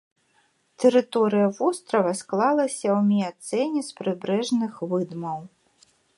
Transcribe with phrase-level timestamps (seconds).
[0.83, 5.39] Тэрыторыя вострава склалася ў міяцэне з прыбярэжных выдмаў.